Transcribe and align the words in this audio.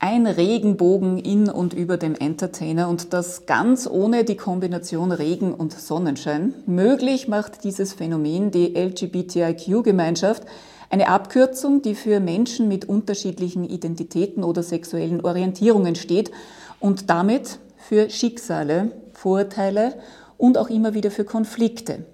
Ein 0.00 0.28
Regenbogen 0.28 1.18
in 1.18 1.50
und 1.50 1.74
über 1.74 1.96
dem 1.96 2.14
Entertainer 2.14 2.88
und 2.88 3.12
das 3.12 3.46
ganz 3.46 3.88
ohne 3.90 4.22
die 4.22 4.36
Kombination 4.36 5.10
Regen 5.10 5.52
und 5.52 5.72
Sonnenschein. 5.72 6.54
Möglich 6.66 7.26
macht 7.26 7.64
dieses 7.64 7.94
Phänomen 7.94 8.52
die 8.52 8.76
LGBTIQ-Gemeinschaft, 8.76 10.44
eine 10.88 11.08
Abkürzung, 11.08 11.82
die 11.82 11.96
für 11.96 12.20
Menschen 12.20 12.68
mit 12.68 12.88
unterschiedlichen 12.88 13.68
Identitäten 13.68 14.44
oder 14.44 14.62
sexuellen 14.62 15.20
Orientierungen 15.20 15.96
steht 15.96 16.30
und 16.78 17.10
damit 17.10 17.58
für 17.76 18.08
Schicksale, 18.08 18.92
Vorurteile 19.14 19.94
und 20.36 20.58
auch 20.58 20.70
immer 20.70 20.94
wieder 20.94 21.10
für 21.10 21.24
Konflikte. 21.24 22.04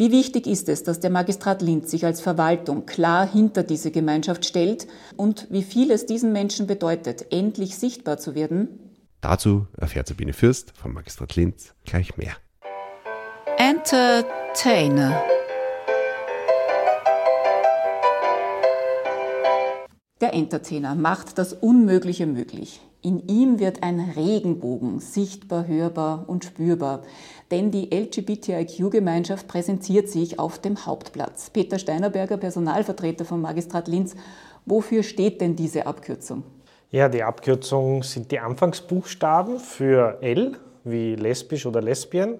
Wie 0.00 0.12
wichtig 0.12 0.46
ist 0.46 0.70
es, 0.70 0.82
dass 0.82 0.98
der 1.00 1.10
Magistrat 1.10 1.60
Linz 1.60 1.90
sich 1.90 2.06
als 2.06 2.22
Verwaltung 2.22 2.86
klar 2.86 3.30
hinter 3.30 3.62
diese 3.62 3.90
Gemeinschaft 3.90 4.46
stellt 4.46 4.86
und 5.18 5.46
wie 5.50 5.62
viel 5.62 5.90
es 5.90 6.06
diesen 6.06 6.32
Menschen 6.32 6.66
bedeutet, 6.66 7.30
endlich 7.30 7.76
sichtbar 7.76 8.16
zu 8.16 8.34
werden? 8.34 8.96
Dazu 9.20 9.66
erfährt 9.76 10.08
Sabine 10.08 10.32
Fürst 10.32 10.72
vom 10.74 10.94
Magistrat 10.94 11.36
Linz 11.36 11.74
gleich 11.84 12.16
mehr. 12.16 12.32
Entertainer. 13.58 15.22
Der 20.22 20.32
Entertainer 20.32 20.94
macht 20.94 21.36
das 21.36 21.52
Unmögliche 21.52 22.24
möglich. 22.26 22.80
In 23.02 23.26
ihm 23.28 23.58
wird 23.58 23.82
ein 23.82 24.12
Regenbogen 24.14 25.00
sichtbar, 25.00 25.66
hörbar 25.66 26.24
und 26.26 26.44
spürbar. 26.44 27.02
Denn 27.50 27.70
die 27.70 27.90
LGBTIQ-Gemeinschaft 27.94 29.48
präsentiert 29.48 30.08
sich 30.08 30.38
auf 30.38 30.58
dem 30.58 30.84
Hauptplatz. 30.84 31.48
Peter 31.50 31.78
Steinerberger, 31.78 32.36
Personalvertreter 32.36 33.24
vom 33.24 33.40
Magistrat 33.40 33.88
Linz. 33.88 34.14
Wofür 34.66 35.02
steht 35.02 35.40
denn 35.40 35.56
diese 35.56 35.86
Abkürzung? 35.86 36.42
Ja, 36.90 37.08
die 37.08 37.22
Abkürzung 37.22 38.02
sind 38.02 38.30
die 38.30 38.40
Anfangsbuchstaben 38.40 39.58
für 39.58 40.18
L 40.20 40.58
wie 40.84 41.14
lesbisch 41.14 41.66
oder 41.66 41.80
lesbien, 41.80 42.38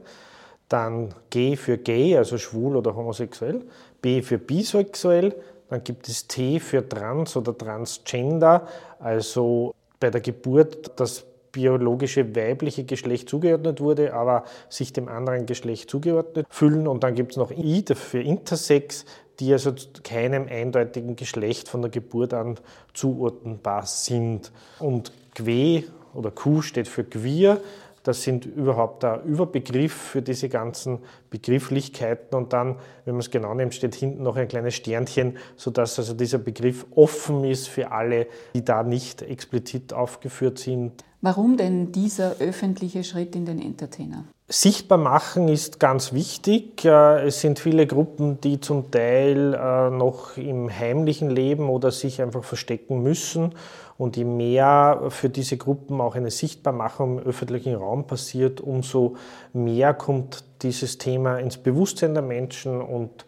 dann 0.69 1.15
G 1.31 1.56
für 1.56 1.79
gay, 1.79 2.17
also 2.17 2.37
schwul 2.37 2.77
oder 2.77 2.95
homosexuell, 2.95 3.65
B 4.03 4.23
für 4.23 4.39
bisexuell, 4.39 5.34
dann 5.69 5.84
gibt 5.84 6.09
es 6.09 6.27
T 6.27 6.59
für 6.59 6.89
trans 6.89 7.37
oder 7.37 7.56
transgender, 7.56 8.67
also 8.99 9.75
bei 10.01 10.11
der 10.11 10.20
Geburt 10.20 10.98
das 10.98 11.25
biologische 11.53 12.34
weibliche 12.34 12.84
Geschlecht 12.84 13.29
zugeordnet 13.29 13.81
wurde, 13.81 14.15
aber 14.15 14.45
sich 14.69 14.93
dem 14.93 15.09
anderen 15.09 15.47
Geschlecht 15.47 15.91
zugeordnet 15.91 16.47
fühlen. 16.48 16.87
Und 16.87 17.05
dann 17.05 17.15
gibt 17.15 17.33
es 17.33 17.37
noch 17.37 17.51
I 17.51 17.84
für 17.95 18.21
Intersex, 18.21 19.05
die 19.41 19.53
also 19.53 19.73
keinem 20.05 20.47
eindeutigen 20.48 21.17
Geschlecht 21.17 21.69
von 21.69 21.83
der 21.83 21.91
Geburt 21.91 22.34
an 22.34 22.59
zuordnenbar 22.95 23.87
sind. 23.87 24.53
Und 24.78 25.12
QUE 25.34 25.84
oder 26.15 26.31
Q 26.31 26.62
steht 26.62 26.89
für 26.89 27.05
queer. 27.05 27.61
Das 28.03 28.23
sind 28.23 28.47
überhaupt 28.47 29.03
der 29.03 29.23
Überbegriff 29.25 29.93
für 29.93 30.23
diese 30.23 30.48
ganzen 30.48 31.01
Begrifflichkeiten. 31.29 32.37
Und 32.37 32.53
dann, 32.53 32.77
wenn 33.05 33.15
man 33.15 33.20
es 33.20 33.31
genau 33.31 33.53
nimmt, 33.55 33.75
steht 33.75 33.95
hinten 33.95 34.23
noch 34.23 34.37
ein 34.37 34.48
kleines 34.48 34.75
Sternchen, 34.75 35.37
sodass 35.56 35.98
also 35.98 36.15
dieser 36.15 36.39
Begriff 36.39 36.87
offen 36.95 37.45
ist 37.45 37.69
für 37.69 37.93
alle, 37.93 38.27
die 38.55 38.65
da 38.65 38.83
nicht 38.83 39.23
explizit 39.23 39.93
aufgeführt 39.93 40.59
sind. 40.59 41.05
Warum 41.21 41.59
denn 41.59 41.93
dieser 41.93 42.37
öffentliche 42.41 43.05
Schritt 43.05 43.37
in 43.37 43.45
den 43.45 43.61
Entertainer? 43.61 44.25
Sichtbar 44.53 44.98
machen 44.98 45.47
ist 45.47 45.79
ganz 45.79 46.12
wichtig. 46.12 46.84
Äh, 46.84 47.25
es 47.29 47.41
sind 47.41 47.61
viele 47.61 47.87
Gruppen, 47.87 48.41
die 48.41 48.59
zum 48.59 48.91
Teil 48.91 49.55
äh, 49.55 49.91
noch 49.91 50.37
im 50.37 50.69
heimlichen 50.69 51.31
leben 51.31 51.69
oder 51.69 51.93
sich 51.93 52.20
einfach 52.20 52.43
verstecken 52.43 53.01
müssen. 53.01 53.55
Und 53.97 54.17
je 54.17 54.25
mehr 54.25 55.03
für 55.11 55.28
diese 55.28 55.56
Gruppen 55.56 56.01
auch 56.01 56.17
eine 56.17 56.33
Sichtbarmachung 56.33 57.21
im 57.21 57.25
öffentlichen 57.25 57.77
Raum 57.77 58.09
passiert, 58.09 58.61
umso 58.61 59.15
mehr 59.53 59.95
kommt 59.95 60.43
dieses 60.62 60.98
Thema 60.98 61.39
ins 61.39 61.56
Bewusstsein 61.56 62.15
der 62.15 62.25
Menschen 62.25 62.81
und 62.81 63.25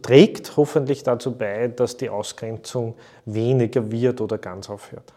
trägt 0.00 0.56
hoffentlich 0.56 1.02
dazu 1.02 1.36
bei, 1.36 1.68
dass 1.68 1.98
die 1.98 2.08
Ausgrenzung 2.08 2.94
weniger 3.26 3.90
wird 3.90 4.22
oder 4.22 4.38
ganz 4.38 4.70
aufhört. 4.70 5.12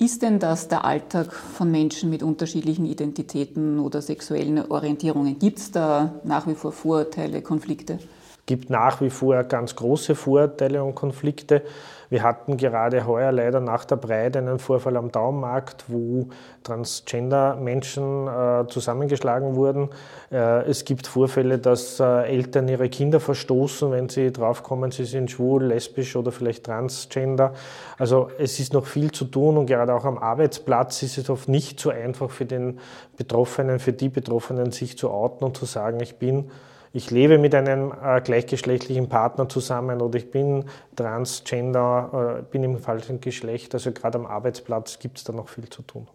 Ist 0.00 0.22
denn 0.22 0.38
das 0.38 0.66
der 0.66 0.86
Alltag 0.86 1.30
von 1.30 1.70
Menschen 1.70 2.08
mit 2.08 2.22
unterschiedlichen 2.22 2.86
Identitäten 2.86 3.78
oder 3.78 4.00
sexuellen 4.00 4.70
Orientierungen? 4.70 5.38
Gibt 5.38 5.58
es 5.58 5.72
da 5.72 6.14
nach 6.24 6.46
wie 6.46 6.54
vor 6.54 6.72
Vorurteile, 6.72 7.42
Konflikte? 7.42 7.98
Es 8.40 8.46
gibt 8.46 8.70
nach 8.70 9.00
wie 9.00 9.10
vor 9.10 9.44
ganz 9.44 9.76
große 9.76 10.14
Vorurteile 10.14 10.82
und 10.82 10.94
Konflikte. 10.94 11.62
Wir 12.08 12.24
hatten 12.24 12.56
gerade 12.56 13.06
heuer 13.06 13.30
leider 13.30 13.60
nach 13.60 13.84
der 13.84 13.94
Breite 13.94 14.40
einen 14.40 14.58
Vorfall 14.58 14.96
am 14.96 15.12
Daumenmarkt, 15.12 15.84
wo 15.86 16.28
Transgender-Menschen 16.64 18.26
äh, 18.26 18.66
zusammengeschlagen 18.66 19.54
wurden. 19.54 19.90
Äh, 20.32 20.68
es 20.68 20.84
gibt 20.84 21.06
Vorfälle, 21.06 21.58
dass 21.58 22.00
äh, 22.00 22.22
Eltern 22.24 22.66
ihre 22.66 22.88
Kinder 22.88 23.20
verstoßen, 23.20 23.92
wenn 23.92 24.08
sie 24.08 24.32
draufkommen, 24.32 24.90
sie 24.90 25.04
sind 25.04 25.30
schwul, 25.30 25.62
lesbisch 25.62 26.16
oder 26.16 26.32
vielleicht 26.32 26.64
transgender. 26.64 27.52
Also 27.96 28.28
es 28.38 28.58
ist 28.58 28.72
noch 28.72 28.86
viel 28.86 29.12
zu 29.12 29.26
tun 29.26 29.56
und 29.56 29.66
gerade 29.66 29.94
auch 29.94 30.04
am 30.04 30.18
Arbeitsplatz 30.18 31.04
ist 31.04 31.16
es 31.16 31.30
oft 31.30 31.48
nicht 31.48 31.78
so 31.78 31.90
einfach 31.90 32.30
für 32.30 32.46
den 32.46 32.80
Betroffenen, 33.16 33.78
für 33.78 33.92
die 33.92 34.08
Betroffenen, 34.08 34.72
sich 34.72 34.98
zu 34.98 35.10
outen 35.10 35.44
und 35.44 35.56
zu 35.56 35.64
sagen, 35.64 36.00
ich 36.00 36.16
bin 36.16 36.50
ich 36.92 37.10
lebe 37.10 37.38
mit 37.38 37.54
einem 37.54 37.92
äh, 37.92 38.20
gleichgeschlechtlichen 38.20 39.08
Partner 39.08 39.48
zusammen 39.48 40.00
oder 40.00 40.18
ich 40.18 40.30
bin 40.30 40.64
transgender, 40.96 42.40
äh, 42.40 42.42
bin 42.50 42.64
im 42.64 42.78
falschen 42.78 43.20
Geschlecht. 43.20 43.74
Also 43.74 43.92
gerade 43.92 44.18
am 44.18 44.26
Arbeitsplatz 44.26 44.98
gibt 44.98 45.18
es 45.18 45.24
da 45.24 45.32
noch 45.32 45.48
viel 45.48 45.68
zu 45.68 45.82
tun. 45.82 46.08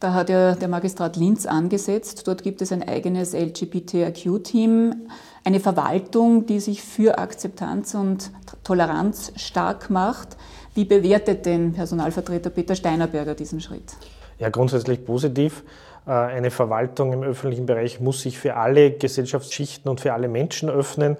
Da 0.00 0.12
hat 0.12 0.28
ja 0.28 0.54
der 0.54 0.68
Magistrat 0.68 1.16
Linz 1.16 1.46
angesetzt. 1.46 2.26
Dort 2.26 2.42
gibt 2.42 2.60
es 2.60 2.72
ein 2.72 2.86
eigenes 2.86 3.32
LGBTIQ-Team, 3.32 5.08
eine 5.44 5.60
Verwaltung, 5.60 6.46
die 6.46 6.60
sich 6.60 6.82
für 6.82 7.18
Akzeptanz 7.18 7.94
und 7.94 8.30
Toleranz 8.64 9.32
stark 9.36 9.90
macht. 9.90 10.36
Wie 10.74 10.84
bewertet 10.84 11.46
denn 11.46 11.72
Personalvertreter 11.72 12.50
Peter 12.50 12.74
Steinerberger 12.74 13.34
diesen 13.34 13.60
Schritt? 13.60 13.94
Ja, 14.38 14.50
grundsätzlich 14.50 15.04
positiv. 15.04 15.62
Äh, 16.06 16.10
eine 16.10 16.50
Verwaltung 16.50 17.12
im 17.12 17.22
öffentlichen 17.22 17.66
Bereich 17.66 18.00
muss 18.00 18.22
sich 18.22 18.38
für 18.38 18.56
alle 18.56 18.92
Gesellschaftsschichten 18.92 19.90
und 19.90 20.00
für 20.00 20.12
alle 20.12 20.28
Menschen 20.28 20.68
öffnen. 20.68 21.16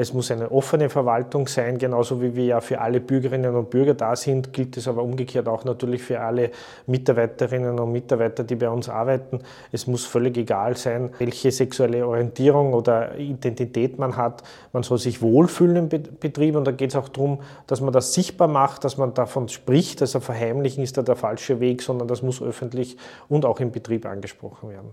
Es 0.00 0.14
muss 0.14 0.30
eine 0.30 0.52
offene 0.52 0.90
Verwaltung 0.90 1.48
sein, 1.48 1.76
genauso 1.76 2.22
wie 2.22 2.36
wir 2.36 2.44
ja 2.44 2.60
für 2.60 2.80
alle 2.80 3.00
Bürgerinnen 3.00 3.56
und 3.56 3.68
Bürger 3.68 3.94
da 3.94 4.14
sind, 4.14 4.52
gilt 4.52 4.76
es 4.76 4.86
aber 4.86 5.02
umgekehrt 5.02 5.48
auch 5.48 5.64
natürlich 5.64 6.04
für 6.04 6.20
alle 6.20 6.52
Mitarbeiterinnen 6.86 7.80
und 7.80 7.90
Mitarbeiter, 7.90 8.44
die 8.44 8.54
bei 8.54 8.70
uns 8.70 8.88
arbeiten. 8.88 9.40
Es 9.72 9.88
muss 9.88 10.06
völlig 10.06 10.36
egal 10.36 10.76
sein, 10.76 11.10
welche 11.18 11.50
sexuelle 11.50 12.06
Orientierung 12.06 12.74
oder 12.74 13.18
Identität 13.18 13.98
man 13.98 14.16
hat. 14.16 14.44
Man 14.72 14.84
soll 14.84 14.98
sich 14.98 15.20
wohlfühlen 15.20 15.76
im 15.76 15.88
Betrieb 15.88 16.54
und 16.54 16.64
da 16.64 16.70
geht 16.70 16.90
es 16.90 16.96
auch 16.96 17.08
darum, 17.08 17.40
dass 17.66 17.80
man 17.80 17.92
das 17.92 18.14
sichtbar 18.14 18.46
macht, 18.46 18.84
dass 18.84 18.98
man 18.98 19.14
davon 19.14 19.48
spricht. 19.48 20.00
Also 20.00 20.20
verheimlichen 20.20 20.84
ist 20.84 20.96
da 20.96 21.02
der 21.02 21.16
falsche 21.16 21.58
Weg, 21.58 21.82
sondern 21.82 22.06
das 22.06 22.22
muss 22.22 22.40
öffentlich 22.40 22.96
und 23.28 23.44
auch 23.44 23.58
im 23.58 23.72
Betrieb 23.72 24.06
angesprochen 24.06 24.70
werden. 24.70 24.90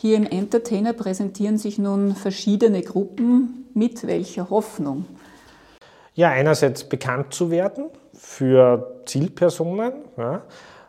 Hier 0.00 0.16
im 0.16 0.24
Entertainer 0.24 0.94
präsentieren 0.94 1.58
sich 1.58 1.78
nun 1.78 2.14
verschiedene 2.14 2.80
Gruppen. 2.80 3.68
Mit 3.74 4.06
welcher 4.06 4.48
Hoffnung? 4.48 5.04
Ja, 6.14 6.30
einerseits 6.30 6.84
bekannt 6.84 7.34
zu 7.34 7.50
werden 7.50 7.90
für 8.14 9.02
Zielpersonen. 9.04 9.92
Ja, 10.16 10.40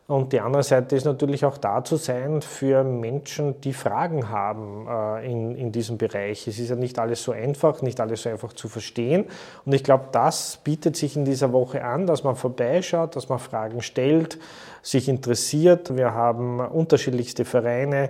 und 0.08 0.34
die 0.34 0.42
andere 0.42 0.64
Seite 0.64 0.96
ist 0.96 1.06
natürlich 1.06 1.46
auch 1.46 1.58
da 1.58 1.84
zu 1.84 1.96
sein 1.96 2.42
für 2.42 2.84
Menschen, 2.84 3.62
die 3.62 3.72
Fragen 3.72 4.30
haben 4.30 4.86
äh, 4.90 5.32
in, 5.32 5.56
in 5.56 5.72
diesem 5.72 5.98
Bereich. 5.98 6.48
Es 6.48 6.60
ist 6.60 6.70
ja 6.70 6.76
nicht 6.76 7.00
alles 7.00 7.24
so 7.24 7.32
einfach, 7.32 7.82
nicht 7.82 8.00
alles 8.02 8.24
so 8.24 8.30
einfach 8.30 8.52
zu 8.52 8.68
verstehen. 8.68 9.26
Und 9.66 9.74
ich 9.74 9.84
glaube, 9.86 10.06
das 10.12 10.60
bietet 10.64 10.98
sich 10.98 11.16
in 11.16 11.24
dieser 11.24 11.54
Woche 11.54 11.84
an, 11.84 12.08
dass 12.08 12.26
man 12.26 12.36
vorbeischaut, 12.36 13.16
dass 13.16 13.30
man 13.30 13.40
Fragen 13.40 13.82
stellt, 13.82 14.38
sich 14.82 15.08
interessiert. 15.08 15.96
Wir 15.96 16.14
haben 16.14 16.60
unterschiedlichste 16.60 17.46
Vereine, 17.46 18.10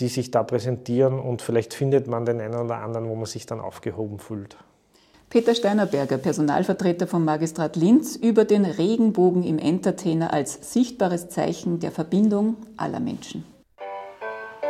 die 0.00 0.08
sich 0.08 0.30
da 0.30 0.42
präsentieren 0.42 1.18
und 1.18 1.42
vielleicht 1.42 1.74
findet 1.74 2.06
man 2.06 2.24
den 2.24 2.40
einen 2.40 2.54
oder 2.54 2.78
anderen, 2.78 3.08
wo 3.08 3.14
man 3.14 3.26
sich 3.26 3.46
dann 3.46 3.60
aufgehoben 3.60 4.18
fühlt. 4.18 4.56
Peter 5.28 5.54
Steinerberger, 5.54 6.18
Personalvertreter 6.18 7.06
vom 7.06 7.24
Magistrat 7.24 7.76
Linz, 7.76 8.14
über 8.14 8.44
den 8.44 8.64
Regenbogen 8.64 9.42
im 9.42 9.58
Entertainer 9.58 10.32
als 10.32 10.72
sichtbares 10.72 11.28
Zeichen 11.28 11.80
der 11.80 11.90
Verbindung 11.90 12.56
aller 12.76 13.00
Menschen. 13.00 13.44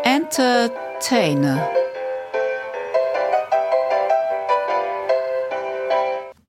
Entertainer 0.02 1.68